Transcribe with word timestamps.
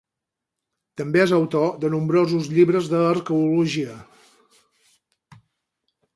També 1.01 1.21
és 1.25 1.33
autor 1.37 1.67
de 1.83 1.91
nombrosos 1.95 2.49
llibres 2.55 2.89
d'arqueologia. 2.95 4.01